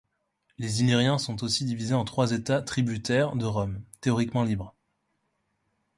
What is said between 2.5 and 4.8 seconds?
tributaires de Rome, théoriquement libres.